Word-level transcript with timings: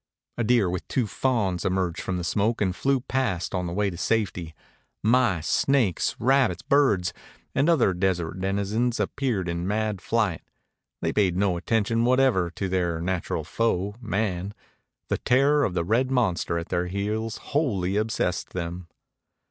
A 0.35 0.43
deer 0.43 0.67
with 0.67 0.87
two 0.87 1.05
fawns 1.05 1.63
emerged 1.63 2.01
from 2.01 2.17
the 2.17 2.23
smoke 2.23 2.59
and 2.59 2.75
flew 2.75 3.01
past 3.01 3.53
on 3.53 3.67
the 3.67 3.71
way 3.71 3.91
to 3.91 3.97
safety. 3.97 4.55
Mice, 5.03 5.47
snakes, 5.47 6.15
rabbits, 6.17 6.63
birds, 6.63 7.13
and 7.53 7.69
other 7.69 7.93
desert 7.93 8.41
denizens 8.41 8.99
appeared 8.99 9.47
in 9.47 9.67
mad 9.67 10.01
flight. 10.01 10.41
They 11.03 11.13
paid 11.13 11.37
no 11.37 11.55
attention 11.55 12.03
whatever 12.03 12.49
to 12.49 12.67
their 12.67 12.99
natural 12.99 13.43
foe, 13.43 13.93
man. 14.01 14.55
The 15.09 15.19
terror 15.19 15.63
of 15.63 15.75
the 15.75 15.83
red 15.85 16.09
monster 16.09 16.57
at 16.57 16.69
their 16.69 16.87
heels 16.87 17.37
wholly 17.37 17.95
obsessed 17.95 18.53
them. 18.53 18.87